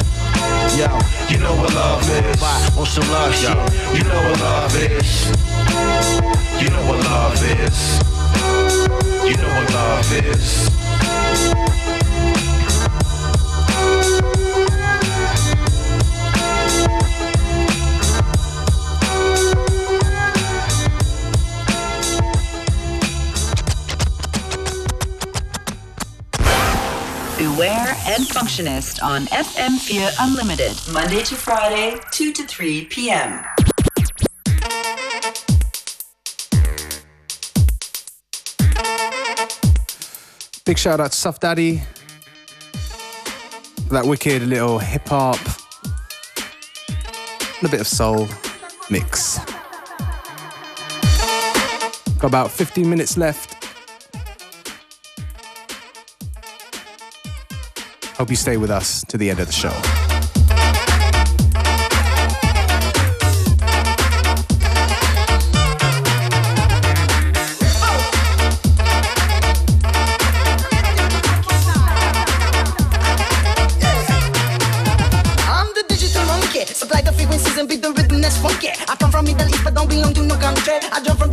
Yo, 0.78 0.86
you 1.28 1.38
know 1.38 1.54
what 1.56 1.74
love 1.74 2.08
is. 2.08 2.40
Bye, 2.40 2.68
on 2.78 2.86
some 2.86 3.08
love 3.10 3.32
Yo, 3.42 3.50
shit. 3.50 3.98
you 3.98 4.04
know 4.04 4.22
what 4.30 4.40
love 4.40 4.76
is. 4.76 5.26
You 6.62 6.70
know 6.70 6.84
what 6.86 7.04
love 7.04 7.42
is. 7.42 7.98
You 9.28 9.36
know 9.36 9.48
what 9.48 9.72
love 9.72 10.12
is. 10.12 12.05
Beware 27.36 27.94
and 28.06 28.24
Functionist 28.24 29.02
on 29.02 29.26
FM4 29.26 30.10
Unlimited, 30.20 30.74
Monday 30.90 31.22
to 31.22 31.34
Friday, 31.34 32.00
2 32.10 32.32
to 32.32 32.46
3 32.46 32.86
p.m. 32.86 33.44
Big 40.64 40.78
shout 40.78 40.98
out 40.98 41.12
to 41.12 41.18
Suff 41.18 41.38
Daddy. 41.38 41.82
That 43.90 44.06
wicked 44.06 44.40
little 44.40 44.78
hip 44.78 45.06
hop, 45.06 45.38
and 47.58 47.68
a 47.68 47.68
bit 47.68 47.82
of 47.82 47.86
soul 47.86 48.28
mix. 48.88 49.38
Got 52.18 52.28
about 52.28 52.50
15 52.50 52.88
minutes 52.88 53.18
left. 53.18 53.55
Hope 58.18 58.30
you 58.30 58.36
stay 58.36 58.56
with 58.56 58.70
us 58.70 59.04
to 59.08 59.18
the 59.18 59.28
end 59.28 59.40
of 59.40 59.46
the 59.46 59.52
show. 59.52 60.05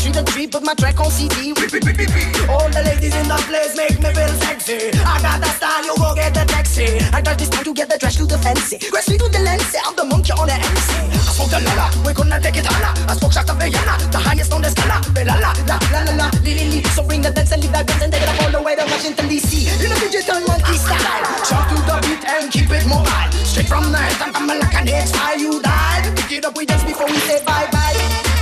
To 0.03 0.21
tree, 0.25 0.45
put 0.45 0.61
my 0.63 0.75
track 0.75 0.99
on 0.99 1.09
CD. 1.09 1.55
All 2.51 2.67
the 2.69 2.83
ladies 2.85 3.15
in 3.15 3.25
the 3.25 3.39
place 3.47 3.73
make 3.73 3.97
me 3.97 4.11
feel 4.13 4.33
sexy. 4.43 4.91
I 4.99 5.17
got 5.23 5.39
the 5.39 5.47
style, 5.55 5.81
you 5.81 5.95
go 5.95 6.13
get 6.13 6.35
the 6.35 6.43
taxi. 6.45 6.99
I 7.15 7.21
got 7.21 7.39
this 7.39 7.49
time 7.49 7.63
to 7.63 7.73
get 7.73 7.89
the 7.89 7.97
trash 7.97 8.17
to 8.17 8.25
the 8.27 8.37
fancy. 8.37 8.77
Grass 8.91 9.09
me 9.09 9.17
to 9.17 9.25
the 9.31 9.39
lens, 9.39 9.73
I'm 9.73 9.95
the 9.95 10.03
monkey 10.05 10.33
on 10.33 10.45
the 10.45 10.53
MC. 10.53 10.93
I 11.07 11.31
smoke 11.33 11.49
the 11.49 11.65
lala, 11.65 11.89
we 12.05 12.13
gonna 12.13 12.37
take 12.37 12.57
it 12.61 12.67
all. 12.67 12.83
I 13.09 13.15
smoke 13.15 13.33
shot 13.33 13.49
of 13.49 13.57
Vienna, 13.57 13.97
the 14.11 14.19
highest 14.19 14.53
on 14.53 14.61
the 14.61 14.69
scala. 14.69 15.01
La 15.23 15.39
la 15.39 15.49
la 15.65 15.79
la 15.89 15.99
la 16.03 16.13
la, 16.13 16.27
li 16.45 16.53
li 16.53 16.65
li. 16.67 16.79
So 16.93 17.01
bring 17.01 17.23
the 17.23 17.31
dance 17.31 17.55
and 17.55 17.63
leave 17.63 17.71
that 17.71 17.87
dance 17.87 18.03
and 18.03 18.11
take 18.13 18.21
it 18.21 18.29
up 18.29 18.37
all 18.43 18.51
the 18.51 18.61
way 18.61 18.75
to 18.75 18.85
Washington 18.85 19.25
DC. 19.31 19.65
In 19.81 19.89
a 19.89 19.97
digital 19.97 20.45
monkey 20.45 20.77
style, 20.77 21.25
shout 21.47 21.65
to 21.71 21.79
the 21.79 21.95
beat 22.05 22.21
and 22.27 22.51
keep 22.51 22.69
it 22.69 22.85
mobile. 22.85 23.31
Straight 23.47 23.65
from 23.65 23.89
the 23.89 23.97
head, 23.97 24.21
I'm 24.21 24.29
coming 24.35 24.59
like 24.59 24.75
an 24.77 24.85
X-File, 24.85 25.39
you 25.39 25.57
die. 25.63 26.05
Pick 26.21 26.37
it 26.37 26.45
up, 26.45 26.53
we 26.53 26.67
dance 26.67 26.83
before 26.83 27.07
we 27.07 27.17
say 27.23 27.39
bye 27.47 27.65
bye. 27.71 28.32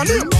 On 0.00 0.06
him. 0.06 0.39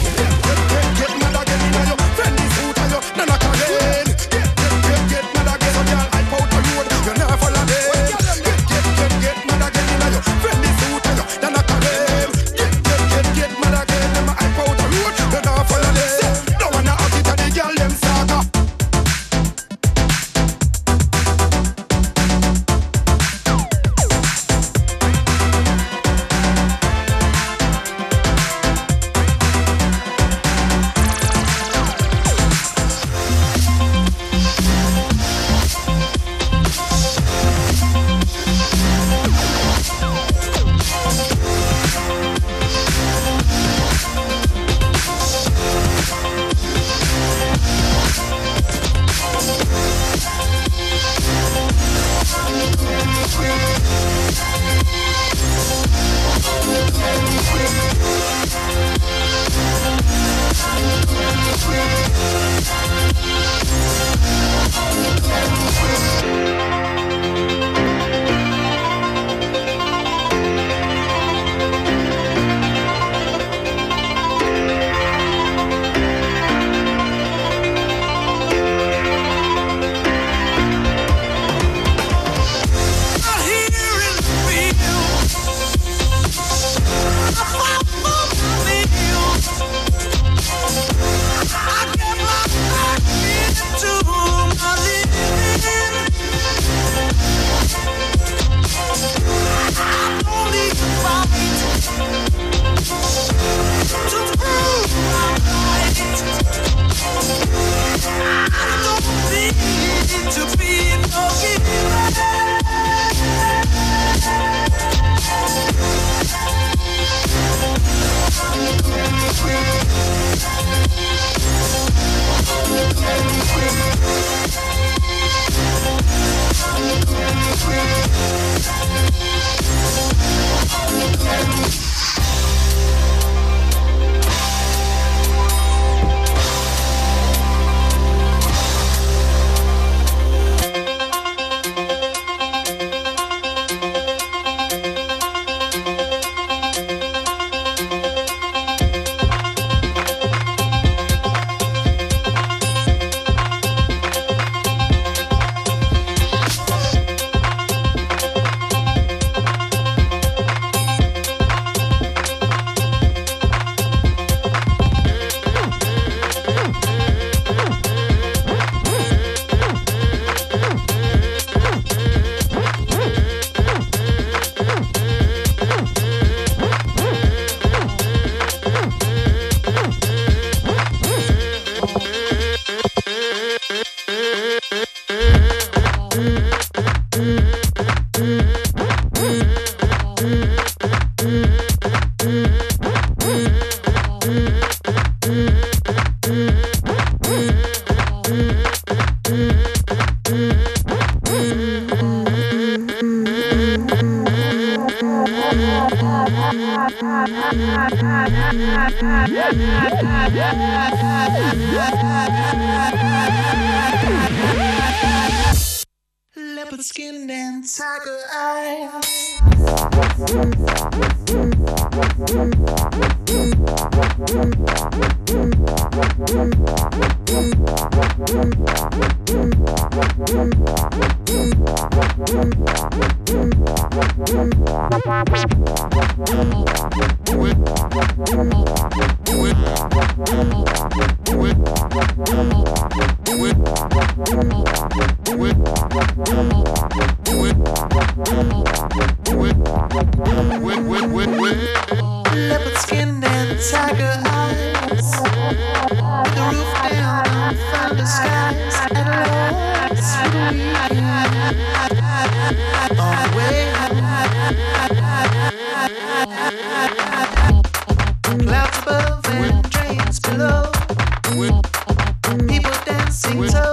People 273.22 273.42
dancing 273.42 273.52
toe 273.52 273.64
to 273.64 273.69